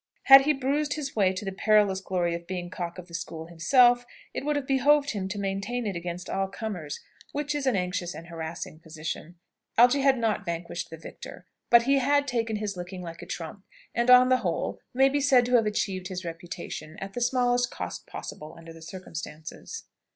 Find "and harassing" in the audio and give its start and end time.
8.15-8.79